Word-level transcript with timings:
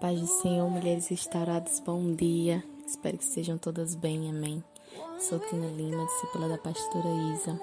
paz 0.00 0.18
do 0.18 0.26
Senhor, 0.26 0.68
mulheres 0.70 1.08
restauradas, 1.08 1.78
bom 1.78 2.14
dia. 2.14 2.64
Espero 2.86 3.18
que 3.18 3.24
estejam 3.24 3.58
todas 3.58 3.94
bem, 3.94 4.30
amém. 4.30 4.64
Sou 5.18 5.38
Tina 5.38 5.66
Lima, 5.66 6.06
discípula 6.06 6.48
da 6.48 6.56
pastora 6.56 7.06
Isa. 7.34 7.60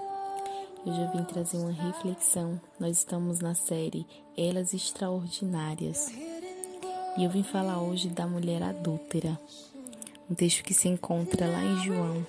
Hoje 0.86 1.02
eu 1.02 1.12
vim 1.12 1.24
trazer 1.24 1.58
uma 1.58 1.72
reflexão. 1.72 2.62
Nós 2.80 3.00
estamos 3.00 3.40
na 3.40 3.56
série 3.56 4.06
Elas 4.38 4.72
Extraordinárias. 4.72 6.12
E 7.18 7.24
eu 7.24 7.30
vim 7.32 7.42
falar 7.42 7.82
hoje 7.82 8.08
da 8.08 8.28
mulher 8.28 8.62
adúltera. 8.62 9.40
Um 10.30 10.36
texto 10.36 10.64
que 10.64 10.76
se 10.76 10.88
encontra 10.88 11.48
lá 11.48 11.64
em 11.64 11.78
João, 11.78 12.24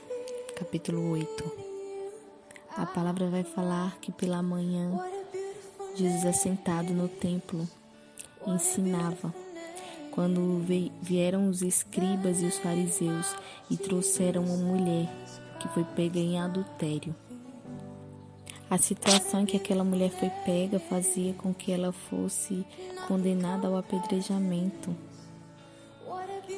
capítulo 0.56 1.10
8. 1.10 1.52
A 2.78 2.86
palavra 2.86 3.28
vai 3.28 3.44
falar 3.44 3.98
que 4.00 4.10
pela 4.10 4.42
manhã 4.42 4.98
Jesus 5.94 6.24
assentado 6.24 6.94
no 6.94 7.08
templo 7.08 7.68
ensinava 8.46 9.34
quando 10.10 10.62
vieram 11.00 11.48
os 11.48 11.62
escribas 11.62 12.42
e 12.42 12.46
os 12.46 12.58
fariseus 12.58 13.34
e 13.70 13.76
trouxeram 13.76 14.44
uma 14.44 14.56
mulher 14.56 15.08
que 15.60 15.68
foi 15.68 15.84
pega 15.84 16.18
em 16.18 16.38
adultério. 16.38 17.14
A 18.70 18.76
situação 18.76 19.40
em 19.40 19.46
que 19.46 19.56
aquela 19.56 19.82
mulher 19.82 20.10
foi 20.10 20.28
pega 20.44 20.78
fazia 20.78 21.32
com 21.32 21.54
que 21.54 21.72
ela 21.72 21.90
fosse 21.90 22.66
condenada 23.06 23.66
ao 23.66 23.76
apedrejamento. 23.76 24.94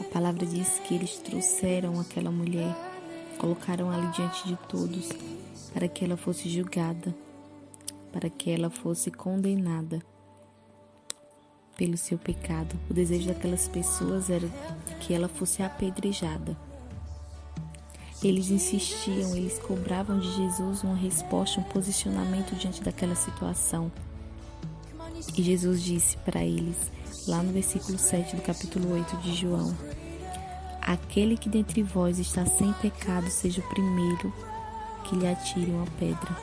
A 0.00 0.05
palavra 0.12 0.44
diz 0.44 0.80
que 0.80 0.94
eles 0.94 1.19
trouxeram 1.19 2.00
aquela 2.00 2.30
mulher, 2.30 2.74
colocaram 3.38 3.91
ali 3.91 4.08
diante 4.08 4.48
de 4.48 4.56
todos, 4.69 5.08
para 5.72 5.86
que 5.86 6.05
ela 6.05 6.16
fosse 6.16 6.48
julgada, 6.48 7.14
para 8.12 8.28
que 8.28 8.50
ela 8.50 8.70
fosse 8.70 9.10
condenada 9.10 10.02
pelo 11.80 11.97
seu 11.97 12.19
pecado. 12.19 12.79
O 12.91 12.93
desejo 12.93 13.29
daquelas 13.29 13.66
pessoas 13.66 14.29
era 14.29 14.47
que 15.01 15.15
ela 15.15 15.29
fosse 15.29 15.62
apedrejada. 15.62 16.55
Eles 18.22 18.50
insistiam, 18.50 19.34
eles 19.34 19.59
cobravam 19.61 20.20
de 20.20 20.31
Jesus 20.37 20.84
uma 20.84 20.95
resposta, 20.95 21.59
um 21.59 21.62
posicionamento 21.62 22.55
diante 22.55 22.83
daquela 22.83 23.14
situação. 23.14 23.91
E 25.34 25.42
Jesus 25.42 25.83
disse 25.83 26.19
para 26.19 26.45
eles, 26.45 26.77
lá 27.27 27.42
no 27.42 27.50
versículo 27.50 27.98
7 27.98 28.37
do 28.37 28.42
capítulo 28.42 28.92
8 28.92 29.17
de 29.17 29.34
João: 29.34 29.75
Aquele 30.83 31.34
que 31.39 31.48
dentre 31.48 31.83
vós 31.83 32.19
está 32.19 32.44
sem 32.44 32.75
pecado, 32.75 33.31
seja 33.31 33.62
o 33.62 33.69
primeiro 33.70 34.31
que 35.05 35.17
lhe 35.17 35.27
atire 35.27 35.70
uma 35.70 35.87
pedra. 35.98 36.37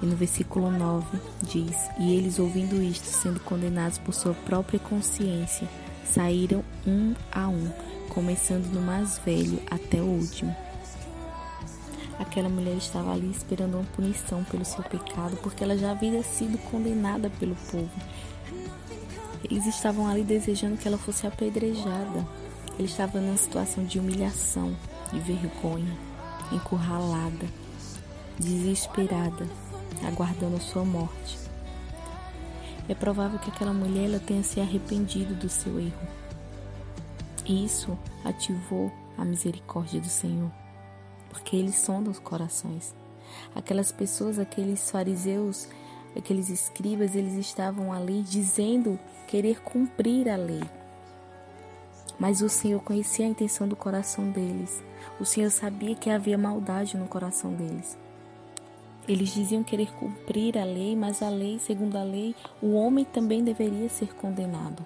E 0.00 0.06
no 0.06 0.16
versículo 0.16 0.70
9 0.70 1.18
diz: 1.42 1.76
E 1.98 2.14
eles, 2.14 2.38
ouvindo 2.38 2.80
isto, 2.82 3.06
sendo 3.06 3.40
condenados 3.40 3.98
por 3.98 4.14
sua 4.14 4.34
própria 4.34 4.78
consciência, 4.78 5.68
saíram 6.04 6.64
um 6.86 7.14
a 7.32 7.48
um, 7.48 7.70
começando 8.08 8.66
no 8.66 8.80
mais 8.80 9.18
velho 9.18 9.60
até 9.70 10.00
o 10.00 10.06
último. 10.06 10.54
Aquela 12.18 12.48
mulher 12.48 12.76
estava 12.76 13.12
ali 13.12 13.30
esperando 13.30 13.74
uma 13.74 13.84
punição 13.94 14.42
pelo 14.44 14.64
seu 14.64 14.82
pecado, 14.84 15.36
porque 15.42 15.62
ela 15.62 15.76
já 15.76 15.92
havia 15.92 16.22
sido 16.22 16.58
condenada 16.70 17.30
pelo 17.30 17.54
povo. 17.70 17.90
Eles 19.44 19.66
estavam 19.66 20.08
ali 20.08 20.22
desejando 20.22 20.76
que 20.76 20.86
ela 20.86 20.98
fosse 20.98 21.26
apedrejada. 21.26 22.26
Ele 22.76 22.88
estava 22.88 23.20
numa 23.20 23.36
situação 23.36 23.84
de 23.84 23.98
humilhação, 23.98 24.76
de 25.12 25.20
vergonha, 25.20 25.96
encurralada, 26.52 27.46
desesperada 28.38 29.46
aguardando 30.04 30.56
a 30.56 30.60
sua 30.60 30.84
morte. 30.84 31.38
É 32.88 32.94
provável 32.94 33.38
que 33.38 33.50
aquela 33.50 33.72
mulher 33.72 34.18
tenha 34.20 34.42
se 34.42 34.60
arrependido 34.60 35.34
do 35.34 35.48
seu 35.48 35.78
erro. 35.78 36.08
Isso 37.46 37.98
ativou 38.24 38.90
a 39.16 39.24
misericórdia 39.24 40.00
do 40.00 40.08
Senhor, 40.08 40.50
porque 41.28 41.56
Ele 41.56 41.72
sonda 41.72 42.10
os 42.10 42.18
corações. 42.18 42.94
Aquelas 43.54 43.92
pessoas, 43.92 44.38
aqueles 44.38 44.90
fariseus, 44.90 45.68
aqueles 46.16 46.48
escribas, 46.48 47.14
eles 47.14 47.34
estavam 47.34 47.92
ali 47.92 48.22
dizendo 48.22 48.98
querer 49.26 49.60
cumprir 49.60 50.28
a 50.28 50.36
lei. 50.36 50.62
Mas 52.18 52.40
o 52.40 52.48
Senhor 52.48 52.82
conhecia 52.82 53.26
a 53.26 53.28
intenção 53.28 53.68
do 53.68 53.76
coração 53.76 54.30
deles. 54.30 54.82
O 55.20 55.24
Senhor 55.24 55.50
sabia 55.50 55.94
que 55.94 56.10
havia 56.10 56.36
maldade 56.36 56.96
no 56.96 57.06
coração 57.06 57.52
deles. 57.52 57.96
Eles 59.08 59.32
diziam 59.32 59.64
querer 59.64 59.90
cumprir 59.94 60.58
a 60.58 60.64
lei, 60.64 60.94
mas 60.94 61.22
a 61.22 61.30
lei, 61.30 61.58
segundo 61.58 61.96
a 61.96 62.02
lei, 62.02 62.36
o 62.60 62.74
homem 62.74 63.06
também 63.06 63.42
deveria 63.42 63.88
ser 63.88 64.14
condenado. 64.14 64.84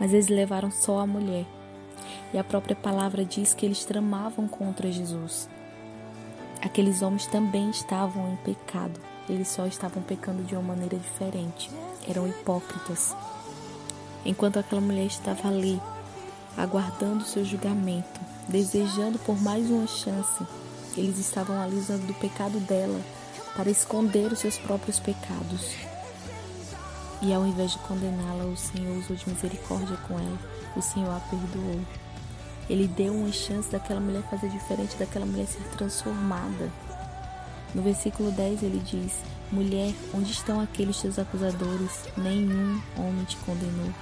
Mas 0.00 0.14
eles 0.14 0.28
levaram 0.28 0.70
só 0.70 1.00
a 1.00 1.06
mulher. 1.06 1.44
E 2.32 2.38
a 2.38 2.44
própria 2.44 2.74
palavra 2.74 3.26
diz 3.26 3.52
que 3.52 3.66
eles 3.66 3.84
tramavam 3.84 4.48
contra 4.48 4.90
Jesus. 4.90 5.50
Aqueles 6.62 7.02
homens 7.02 7.26
também 7.26 7.68
estavam 7.68 8.32
em 8.32 8.36
pecado. 8.36 8.98
Eles 9.28 9.48
só 9.48 9.66
estavam 9.66 10.02
pecando 10.02 10.42
de 10.42 10.54
uma 10.54 10.62
maneira 10.62 10.96
diferente. 10.96 11.70
Eram 12.08 12.26
hipócritas. 12.26 13.14
Enquanto 14.24 14.58
aquela 14.58 14.80
mulher 14.80 15.06
estava 15.06 15.48
ali, 15.48 15.80
aguardando 16.56 17.24
seu 17.24 17.44
julgamento, 17.44 18.20
desejando 18.48 19.18
por 19.18 19.40
mais 19.40 19.70
uma 19.70 19.86
chance, 19.86 20.44
eles 20.98 21.18
estavam 21.18 21.60
ali 21.60 21.76
usando 21.76 22.06
do 22.06 22.14
pecado 22.14 22.58
dela 22.60 23.00
para 23.56 23.70
esconder 23.70 24.32
os 24.32 24.38
seus 24.38 24.56
próprios 24.56 24.98
pecados. 24.98 25.72
E 27.20 27.32
ao 27.32 27.44
invés 27.46 27.72
de 27.72 27.78
condená-la, 27.80 28.44
o 28.44 28.56
Senhor 28.56 28.96
usou 28.96 29.16
de 29.16 29.28
misericórdia 29.28 29.96
com 30.06 30.18
ela. 30.18 30.38
O 30.76 30.82
Senhor 30.82 31.10
a 31.10 31.20
perdoou. 31.20 31.80
Ele 32.70 32.86
deu 32.86 33.12
uma 33.12 33.32
chance 33.32 33.70
daquela 33.70 33.98
mulher 33.98 34.22
fazer 34.30 34.48
diferente, 34.50 34.96
daquela 34.96 35.26
mulher 35.26 35.46
ser 35.46 35.62
transformada. 35.76 36.70
No 37.74 37.82
versículo 37.82 38.30
10 38.30 38.62
ele 38.62 38.78
diz: 38.78 39.12
Mulher, 39.50 39.92
onde 40.14 40.30
estão 40.30 40.60
aqueles 40.60 41.00
teus 41.00 41.18
acusadores? 41.18 42.04
Nenhum 42.16 42.80
homem 42.96 43.24
te 43.24 43.36
condenou. 43.38 43.92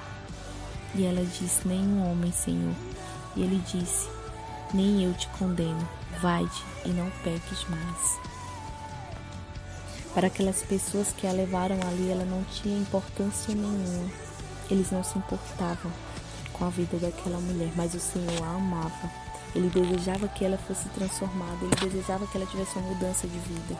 E 0.94 1.04
ela 1.04 1.24
disse: 1.24 1.66
Nenhum 1.66 2.10
homem, 2.10 2.32
Senhor. 2.32 2.74
E 3.34 3.42
ele 3.42 3.62
disse: 3.66 4.08
Nem 4.74 5.04
eu 5.04 5.14
te 5.14 5.28
condeno 5.28 5.88
vai-te 6.20 6.64
e 6.84 6.88
não 6.88 7.10
peques 7.22 7.64
mais. 7.68 8.18
Para 10.14 10.28
aquelas 10.28 10.62
pessoas 10.62 11.12
que 11.12 11.26
a 11.26 11.32
levaram 11.32 11.78
ali, 11.82 12.10
ela 12.10 12.24
não 12.24 12.42
tinha 12.44 12.78
importância 12.78 13.54
nenhuma. 13.54 14.10
Eles 14.70 14.90
não 14.90 15.04
se 15.04 15.18
importavam 15.18 15.92
com 16.52 16.64
a 16.64 16.70
vida 16.70 16.96
daquela 16.96 17.38
mulher, 17.38 17.70
mas 17.76 17.94
o 17.94 18.00
Senhor 18.00 18.42
a 18.42 18.56
amava. 18.56 19.10
Ele 19.54 19.68
desejava 19.68 20.26
que 20.28 20.44
ela 20.44 20.56
fosse 20.56 20.88
transformada, 20.90 21.64
ele 21.64 21.90
desejava 21.90 22.26
que 22.26 22.36
ela 22.36 22.46
tivesse 22.46 22.78
uma 22.78 22.88
mudança 22.88 23.26
de 23.28 23.38
vida. 23.38 23.76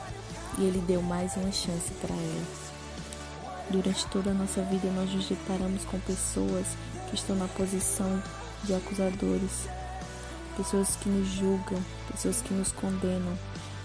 E 0.59 0.65
ele 0.65 0.83
deu 0.87 1.03
mais 1.03 1.35
uma 1.37 1.51
chance 1.51 1.91
para 2.01 2.15
ela. 2.15 2.47
Durante 3.71 4.07
toda 4.07 4.31
a 4.31 4.35
nossa 4.35 4.63
vida, 4.63 4.89
nós 4.91 5.11
nos 5.13 5.29
deparamos 5.29 5.85
com 5.85 5.99
pessoas 6.01 6.67
que 7.09 7.15
estão 7.15 7.35
na 7.35 7.49
posição 7.49 8.23
de 8.63 8.75
acusadores, 8.75 9.69
pessoas 10.57 10.97
que 10.97 11.09
nos 11.09 11.29
julgam, 11.29 11.79
pessoas 12.11 12.41
que 12.41 12.55
nos 12.55 12.73
condenam, 12.73 13.39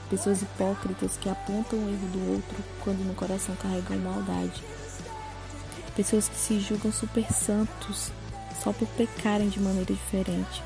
pessoas 0.09 0.41
hipócritas 0.41 1.17
que 1.17 1.29
apontam 1.29 1.79
o 1.79 1.89
erro 1.89 2.07
do 2.07 2.33
outro 2.33 2.57
quando 2.83 3.05
no 3.05 3.13
coração 3.13 3.55
carregam 3.55 3.97
maldade, 3.99 4.63
pessoas 5.95 6.27
que 6.27 6.37
se 6.37 6.59
julgam 6.59 6.91
super 6.91 7.31
santos 7.31 8.11
só 8.63 8.71
por 8.71 8.87
pecarem 8.89 9.49
de 9.49 9.59
maneira 9.59 9.93
diferente. 9.93 10.63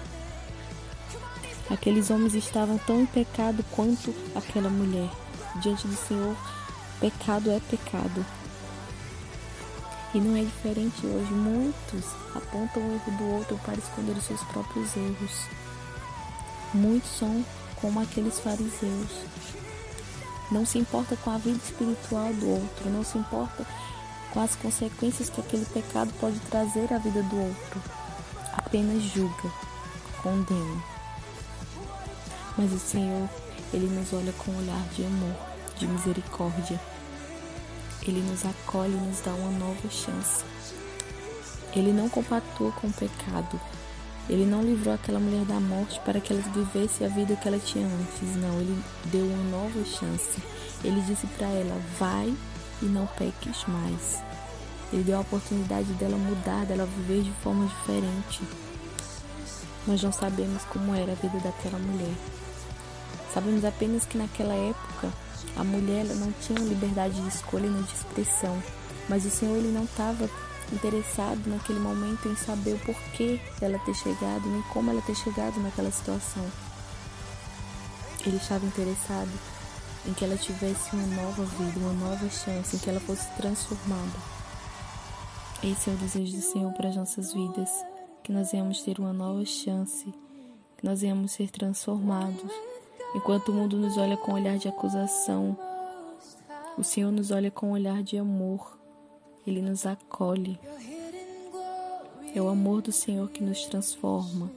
Aqueles 1.70 2.12
homens 2.12 2.36
estavam 2.36 2.78
tão 2.78 3.02
em 3.02 3.06
pecado 3.08 3.66
quanto 3.72 4.14
aquela 4.36 4.70
mulher. 4.70 5.10
Diante 5.62 5.88
do 5.88 5.96
Senhor, 5.96 6.36
pecado 7.00 7.50
é 7.50 7.60
pecado. 7.60 8.26
E 10.14 10.20
não 10.20 10.38
é 10.38 10.44
diferente 10.44 11.06
hoje. 11.06 11.32
Muitos 11.32 12.06
apontam 12.36 12.84
o 12.84 12.94
erro 12.94 13.18
do 13.18 13.24
outro 13.38 13.60
para 13.66 13.74
esconder 13.74 14.16
os 14.16 14.24
seus 14.26 14.42
próprios 14.44 14.96
erros. 14.96 15.48
Muitos 16.76 17.10
são 17.12 17.46
como 17.78 18.02
aqueles 18.02 18.38
fariseus. 18.38 19.08
Não 20.52 20.66
se 20.66 20.78
importa 20.78 21.16
com 21.16 21.32
a 21.32 21.38
vida 21.38 21.58
espiritual 21.64 22.34
do 22.34 22.50
outro, 22.50 22.90
não 22.90 23.02
se 23.02 23.18
importa 23.18 23.66
com 24.34 24.42
as 24.42 24.58
consequências 24.58 25.30
que 25.30 25.40
aquele 25.40 25.64
pecado 25.68 26.12
pode 26.20 26.38
trazer 26.52 26.94
à 26.94 26.98
vida 26.98 27.24
do 27.24 27.40
outro. 27.40 27.82
Apenas 28.58 29.02
julga, 29.04 29.50
condena. 30.22 30.84
Mas 32.58 32.74
o 32.74 32.80
Senhor, 32.80 33.30
Ele 33.74 33.88
nos 33.88 34.12
olha 34.12 34.34
com 34.34 34.52
um 34.52 34.58
olhar 34.58 34.86
de 34.94 35.06
amor, 35.06 35.36
de 35.78 35.88
misericórdia. 35.88 36.78
Ele 38.04 38.20
nos 38.20 38.46
acolhe 38.46 38.92
e 38.92 38.98
nos 38.98 39.22
dá 39.22 39.32
uma 39.32 39.52
nova 39.52 39.90
chance. 39.90 40.44
Ele 41.74 41.94
não 41.94 42.10
compatua 42.10 42.74
com 42.74 42.88
o 42.88 42.94
pecado, 42.94 43.62
ele 44.28 44.46
não 44.46 44.64
livrou 44.64 44.94
aquela 44.94 45.20
mulher 45.20 45.46
da 45.46 45.60
morte 45.60 46.00
para 46.04 46.20
que 46.20 46.34
ela 46.34 46.42
vivesse 46.42 47.04
a 47.04 47.08
vida 47.08 47.36
que 47.36 47.48
ela 47.48 47.60
tinha 47.60 47.86
antes. 47.86 48.36
Não, 48.38 48.60
ele 48.60 48.84
deu 49.06 49.26
uma 49.26 49.44
nova 49.52 49.86
chance. 49.86 50.42
Ele 50.84 51.00
disse 51.02 51.28
para 51.28 51.48
ela: 51.48 51.80
vai 52.00 52.34
e 52.82 52.86
não 52.86 53.06
peques 53.08 53.66
mais. 53.68 54.24
Ele 54.92 55.04
deu 55.04 55.18
a 55.18 55.22
oportunidade 55.22 55.92
dela 55.94 56.18
mudar, 56.18 56.66
dela 56.66 56.86
viver 56.86 57.24
de 57.24 57.32
forma 57.44 57.68
diferente. 57.68 58.42
Nós 59.86 60.02
não 60.02 60.12
sabemos 60.12 60.64
como 60.66 60.96
era 60.96 61.12
a 61.12 61.16
vida 61.16 61.38
daquela 61.40 61.78
mulher. 61.78 62.14
Sabemos 63.32 63.64
apenas 63.64 64.06
que 64.06 64.18
naquela 64.18 64.54
época 64.54 65.12
a 65.56 65.64
mulher 65.64 66.06
não 66.06 66.32
tinha 66.42 66.60
liberdade 66.60 67.22
de 67.22 67.28
escolha 67.28 67.70
nem 67.70 67.82
de 67.84 67.94
expressão, 67.94 68.58
mas 69.08 69.26
o 69.26 69.30
Senhor 69.30 69.58
ele 69.58 69.72
não 69.72 69.84
estava 69.84 70.30
interessado 70.74 71.48
naquele 71.48 71.80
momento 71.80 72.28
em 72.28 72.36
saber 72.36 72.74
o 72.74 72.80
porquê 72.80 73.40
dela 73.60 73.80
ter 73.80 73.94
chegado, 73.94 74.48
nem 74.48 74.62
como 74.74 74.92
ela 74.92 75.02
ter 75.02 75.16
chegado 75.16 75.60
naquela 75.60 75.92
situação. 75.92 76.46
Ele 78.26 78.38
estava 78.38 78.66
interessado 78.66 79.32
em 80.08 80.14
que 80.14 80.24
ela 80.24 80.38
tivesse 80.38 80.96
uma 80.96 81.22
nova 81.22 81.44
vida, 81.44 81.80
uma 81.80 81.94
nova 81.94 82.30
chance, 82.30 82.76
em 82.76 82.80
que 82.80 82.90
ela 82.90 83.00
fosse 83.00 83.28
transformada. 83.32 84.36
Esse 85.64 85.90
é 85.90 85.94
o 85.94 85.98
desejo 85.98 86.38
do 86.38 86.42
Senhor 86.42 86.74
para 86.74 86.90
as 86.90 86.96
nossas 86.96 87.34
vidas, 87.34 87.70
que 88.24 88.32
nós 88.32 88.52
venhamos 88.52 88.82
ter 88.82 89.00
uma 89.00 89.14
nova 89.14 89.46
chance, 89.46 90.06
que 90.78 90.86
nós 90.86 91.02
venhamos 91.02 91.32
ser 91.32 91.50
transformados. 91.50 92.52
Enquanto 93.16 93.50
o 93.50 93.54
mundo 93.54 93.78
nos 93.78 93.98
olha 93.98 94.18
com 94.18 94.32
um 94.32 94.36
olhar 94.36 94.58
de 94.58 94.68
acusação, 94.68 95.58
o 96.78 96.84
Senhor 96.84 97.12
nos 97.12 97.32
olha 97.32 97.50
com 97.50 97.70
um 97.70 97.72
olhar 97.72 98.04
de 98.04 98.18
amor. 98.18 98.78
Ele 99.46 99.62
nos 99.62 99.86
acolhe. 99.86 100.60
É 102.34 102.42
o 102.42 102.50
amor 102.50 102.82
do 102.82 102.92
Senhor 102.92 103.30
que 103.30 103.44
nos 103.44 103.66
transforma, 103.66 104.52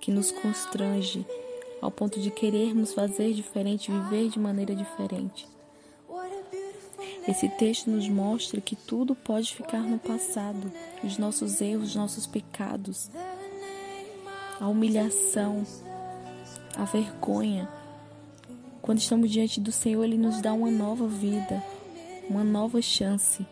que 0.00 0.12
nos 0.12 0.30
constrange 0.30 1.26
ao 1.80 1.90
ponto 1.90 2.20
de 2.20 2.30
querermos 2.30 2.92
fazer 2.92 3.32
diferente, 3.32 3.90
viver 3.90 4.28
de 4.28 4.38
maneira 4.38 4.74
diferente. 4.74 5.48
Esse 7.26 7.48
texto 7.48 7.90
nos 7.90 8.08
mostra 8.08 8.60
que 8.60 8.76
tudo 8.76 9.14
pode 9.14 9.54
ficar 9.54 9.80
no 9.80 9.98
passado, 9.98 10.70
os 11.02 11.16
nossos 11.16 11.60
erros, 11.60 11.88
os 11.90 11.96
nossos 11.96 12.26
pecados, 12.26 13.10
a 14.60 14.68
humilhação, 14.68 15.64
a 16.76 16.84
vergonha. 16.84 17.68
Quando 18.82 18.98
estamos 18.98 19.30
diante 19.30 19.58
do 19.58 19.72
Senhor, 19.72 20.04
Ele 20.04 20.18
nos 20.18 20.40
dá 20.42 20.52
uma 20.52 20.70
nova 20.70 21.08
vida, 21.08 21.64
uma 22.28 22.44
nova 22.44 22.80
chance. 22.80 23.46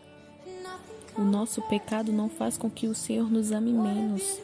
O 1.17 1.21
nosso 1.21 1.61
pecado 1.63 2.11
não 2.11 2.27
faz 2.29 2.57
com 2.57 2.69
que 2.69 2.87
o 2.87 2.95
Senhor 2.95 3.29
nos 3.29 3.51
ame 3.51 3.71
menos, 3.71 4.39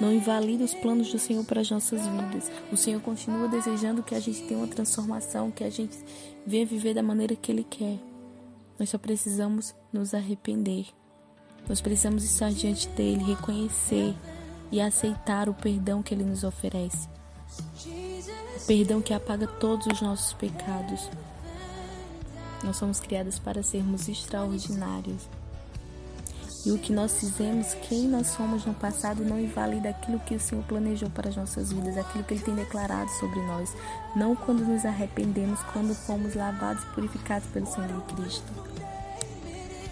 não 0.00 0.12
invalida 0.12 0.64
os 0.64 0.74
planos 0.74 1.10
do 1.12 1.18
Senhor 1.18 1.44
para 1.44 1.60
as 1.60 1.70
nossas 1.70 2.06
vidas. 2.06 2.50
O 2.72 2.76
Senhor 2.76 3.00
continua 3.00 3.46
desejando 3.48 4.02
que 4.02 4.14
a 4.14 4.20
gente 4.20 4.42
tenha 4.42 4.58
uma 4.58 4.66
transformação, 4.66 5.50
que 5.50 5.64
a 5.64 5.70
gente 5.70 5.96
venha 6.46 6.64
viver 6.64 6.94
da 6.94 7.02
maneira 7.02 7.36
que 7.36 7.52
Ele 7.52 7.64
quer. 7.64 7.98
Nós 8.78 8.90
só 8.90 8.98
precisamos 8.98 9.74
nos 9.92 10.14
arrepender. 10.14 10.86
Nós 11.68 11.80
precisamos 11.80 12.24
estar 12.24 12.50
diante 12.50 12.88
dele, 12.88 13.24
reconhecer 13.24 14.14
e 14.70 14.80
aceitar 14.80 15.48
o 15.48 15.54
perdão 15.54 16.02
que 16.02 16.12
ele 16.12 16.24
nos 16.24 16.44
oferece. 16.44 17.08
O 18.56 18.66
perdão 18.66 19.00
que 19.00 19.14
apaga 19.14 19.46
todos 19.46 19.86
os 19.86 20.00
nossos 20.00 20.32
pecados. 20.34 21.08
Nós 22.64 22.76
somos 22.78 22.98
criadas 22.98 23.38
para 23.38 23.62
sermos 23.62 24.08
extraordinários. 24.08 25.28
E 26.66 26.72
o 26.72 26.78
que 26.78 26.94
nós 26.94 27.20
fizemos, 27.20 27.74
quem 27.88 28.08
nós 28.08 28.28
somos 28.28 28.64
no 28.64 28.72
passado, 28.72 29.22
não 29.22 29.38
invalida 29.38 29.90
aquilo 29.90 30.18
que 30.20 30.34
o 30.34 30.40
Senhor 30.40 30.64
planejou 30.64 31.10
para 31.10 31.28
as 31.28 31.36
nossas 31.36 31.70
vidas, 31.70 31.98
aquilo 31.98 32.24
que 32.24 32.32
Ele 32.32 32.42
tem 32.42 32.54
declarado 32.54 33.10
sobre 33.20 33.38
nós. 33.42 33.70
Não 34.16 34.34
quando 34.34 34.60
nos 34.60 34.86
arrependemos, 34.86 35.60
quando 35.74 35.94
fomos 35.94 36.34
lavados 36.34 36.82
e 36.82 36.86
purificados 36.94 37.46
pelo 37.48 37.66
sangue 37.66 37.92
de 37.92 38.14
Cristo. 38.14 38.52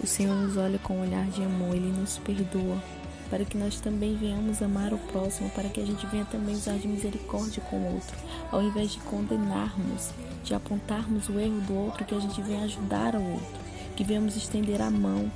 O 0.02 0.06
Senhor 0.06 0.34
nos 0.34 0.56
olha 0.56 0.78
com 0.78 0.96
um 0.96 1.02
olhar 1.02 1.26
de 1.26 1.44
amor, 1.44 1.74
Ele 1.74 1.92
nos 1.92 2.16
perdoa, 2.16 2.82
para 3.32 3.46
que 3.46 3.56
nós 3.56 3.80
também 3.80 4.14
venhamos 4.14 4.60
amar 4.60 4.92
o 4.92 4.98
próximo, 4.98 5.48
para 5.52 5.66
que 5.70 5.80
a 5.80 5.86
gente 5.86 6.04
venha 6.08 6.26
também 6.26 6.54
usar 6.54 6.76
de 6.76 6.86
misericórdia 6.86 7.62
com 7.62 7.76
o 7.76 7.94
outro, 7.94 8.14
ao 8.50 8.62
invés 8.62 8.92
de 8.92 8.98
condenarmos, 8.98 10.10
de 10.44 10.54
apontarmos 10.54 11.30
o 11.30 11.40
erro 11.40 11.62
do 11.62 11.74
outro, 11.74 12.04
que 12.04 12.14
a 12.14 12.20
gente 12.20 12.42
venha 12.42 12.64
ajudar 12.64 13.14
o 13.14 13.32
outro, 13.32 13.58
que 13.96 14.04
venhamos 14.04 14.36
estender 14.36 14.82
a 14.82 14.90
mão, 14.90 15.32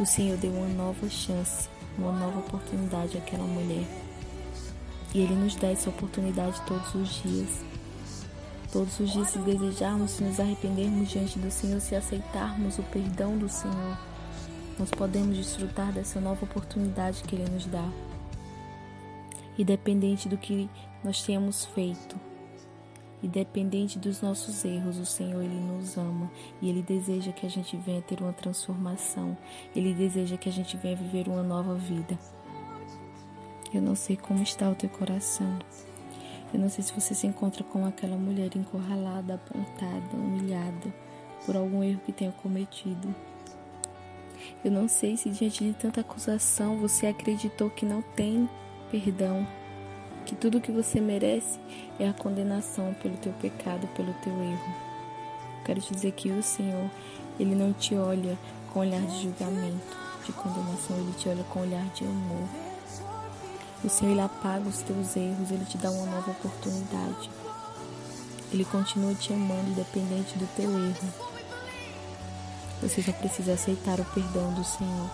o 0.00 0.04
Senhor 0.04 0.36
deu 0.36 0.50
uma 0.50 0.66
nova 0.66 1.08
chance, 1.08 1.68
uma 1.96 2.10
nova 2.10 2.40
oportunidade 2.40 3.16
àquela 3.16 3.44
mulher. 3.44 3.86
E 5.14 5.20
Ele 5.20 5.36
nos 5.36 5.54
dá 5.54 5.68
essa 5.68 5.90
oportunidade 5.90 6.60
todos 6.66 6.92
os 6.96 7.22
dias. 7.22 7.50
Todos 8.72 8.98
os 8.98 9.12
dias, 9.12 9.28
se 9.28 9.38
desejarmos, 9.38 10.10
se 10.10 10.24
nos 10.24 10.40
arrependermos 10.40 11.08
diante 11.08 11.38
do 11.38 11.52
Senhor, 11.52 11.80
se 11.80 11.94
aceitarmos 11.94 12.80
o 12.80 12.82
perdão 12.82 13.38
do 13.38 13.48
Senhor, 13.48 13.96
nós 14.78 14.90
podemos 14.90 15.36
desfrutar 15.36 15.92
dessa 15.92 16.20
nova 16.20 16.44
oportunidade 16.44 17.22
que 17.22 17.34
Ele 17.34 17.50
nos 17.50 17.66
dá. 17.66 17.88
Independente 19.58 20.28
do 20.28 20.38
que 20.38 20.68
nós 21.04 21.22
tenhamos 21.22 21.64
feito, 21.66 22.18
Independente 23.22 24.00
dos 24.00 24.20
nossos 24.20 24.64
erros, 24.64 24.98
o 24.98 25.06
Senhor 25.06 25.40
ele 25.44 25.60
nos 25.60 25.96
ama 25.96 26.28
e 26.60 26.68
ele 26.68 26.82
deseja 26.82 27.30
que 27.30 27.46
a 27.46 27.48
gente 27.48 27.76
venha 27.76 28.02
ter 28.02 28.20
uma 28.20 28.32
transformação. 28.32 29.38
Ele 29.76 29.94
deseja 29.94 30.36
que 30.36 30.48
a 30.48 30.52
gente 30.52 30.76
venha 30.76 30.96
viver 30.96 31.28
uma 31.28 31.42
nova 31.42 31.76
vida. 31.76 32.18
Eu 33.72 33.80
não 33.80 33.94
sei 33.94 34.16
como 34.16 34.42
está 34.42 34.68
o 34.68 34.74
teu 34.74 34.88
coração. 34.88 35.56
Eu 36.52 36.58
não 36.58 36.68
sei 36.68 36.82
se 36.82 36.92
você 36.92 37.14
se 37.14 37.26
encontra 37.26 37.62
com 37.62 37.86
aquela 37.86 38.16
mulher 38.16 38.50
encurralada, 38.56 39.34
apontada, 39.34 40.16
humilhada 40.16 40.92
por 41.46 41.56
algum 41.56 41.82
erro 41.82 42.00
que 42.04 42.12
tenha 42.12 42.32
cometido. 42.32 43.14
Eu 44.64 44.70
não 44.70 44.88
sei 44.88 45.16
se 45.16 45.28
diante 45.28 45.64
de 45.64 45.72
tanta 45.72 46.00
acusação 46.00 46.76
você 46.76 47.06
acreditou 47.06 47.68
que 47.68 47.84
não 47.84 48.00
tem 48.00 48.48
perdão 48.90 49.46
que 50.24 50.36
tudo 50.36 50.60
que 50.60 50.70
você 50.70 51.00
merece 51.00 51.58
é 51.98 52.08
a 52.08 52.12
condenação 52.12 52.94
pelo 53.02 53.16
teu 53.16 53.32
pecado, 53.34 53.88
pelo 53.88 54.12
teu 54.22 54.32
erro. 54.32 54.74
Quero 55.64 55.80
te 55.80 55.92
dizer 55.92 56.12
que 56.12 56.30
o 56.30 56.42
Senhor, 56.42 56.88
Ele 57.38 57.54
não 57.54 57.72
te 57.72 57.94
olha 57.94 58.38
com 58.72 58.80
olhar 58.80 59.00
de 59.00 59.22
julgamento, 59.22 59.96
de 60.24 60.32
condenação, 60.32 60.96
Ele 60.96 61.12
te 61.18 61.28
olha 61.28 61.44
com 61.44 61.60
olhar 61.60 61.84
de 61.94 62.04
amor. 62.04 62.48
O 63.84 63.88
Senhor, 63.88 64.12
Ele 64.12 64.20
apaga 64.20 64.68
os 64.68 64.80
teus 64.82 65.16
erros, 65.16 65.50
Ele 65.50 65.64
te 65.64 65.76
dá 65.76 65.90
uma 65.90 66.06
nova 66.06 66.30
oportunidade. 66.30 67.30
Ele 68.52 68.64
continua 68.64 69.14
te 69.14 69.32
amando, 69.32 69.70
independente 69.70 70.38
do 70.38 70.46
teu 70.54 70.70
erro. 70.70 71.31
Você 72.82 73.00
só 73.00 73.12
precisa 73.12 73.52
aceitar 73.52 74.00
o 74.00 74.04
perdão 74.06 74.52
do 74.54 74.64
Senhor 74.64 75.10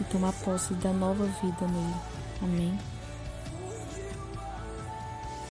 e 0.00 0.04
tomar 0.04 0.32
posse 0.32 0.74
da 0.74 0.92
nova 0.92 1.24
vida 1.24 1.66
nele. 1.68 1.94
Amém. 2.42 2.78